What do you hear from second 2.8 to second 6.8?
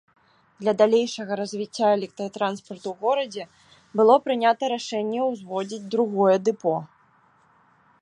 ў горадзе было прынята рашэнне ўзводзіць другое дэпо.